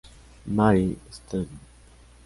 Mary's 0.47 0.97
Stadium. 1.11 1.59